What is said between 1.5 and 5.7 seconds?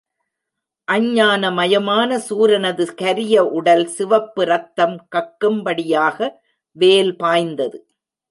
மயமான சூரனது கரிய உடல் சிவப்பு ரத்தம் கக்கும்